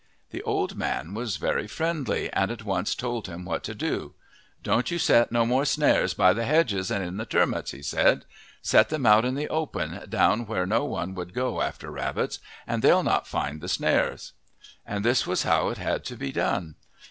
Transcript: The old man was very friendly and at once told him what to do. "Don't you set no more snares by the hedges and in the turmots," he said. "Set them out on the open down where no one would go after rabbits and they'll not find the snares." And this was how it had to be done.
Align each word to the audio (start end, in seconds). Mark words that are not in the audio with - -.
The 0.31 0.41
old 0.41 0.75
man 0.75 1.13
was 1.13 1.37
very 1.37 1.67
friendly 1.67 2.33
and 2.33 2.49
at 2.49 2.65
once 2.65 2.95
told 2.95 3.27
him 3.27 3.45
what 3.45 3.63
to 3.65 3.75
do. 3.75 4.15
"Don't 4.63 4.89
you 4.89 4.97
set 4.97 5.31
no 5.31 5.45
more 5.45 5.63
snares 5.63 6.15
by 6.15 6.33
the 6.33 6.43
hedges 6.43 6.89
and 6.89 7.05
in 7.05 7.17
the 7.17 7.25
turmots," 7.27 7.69
he 7.69 7.83
said. 7.83 8.25
"Set 8.63 8.89
them 8.89 9.05
out 9.05 9.25
on 9.25 9.35
the 9.35 9.47
open 9.49 10.09
down 10.09 10.47
where 10.47 10.65
no 10.65 10.85
one 10.85 11.13
would 11.13 11.35
go 11.35 11.61
after 11.61 11.91
rabbits 11.91 12.39
and 12.65 12.81
they'll 12.81 13.03
not 13.03 13.27
find 13.27 13.61
the 13.61 13.69
snares." 13.69 14.31
And 14.87 15.05
this 15.05 15.27
was 15.27 15.43
how 15.43 15.69
it 15.69 15.77
had 15.77 16.03
to 16.05 16.15
be 16.17 16.31
done. 16.31 16.73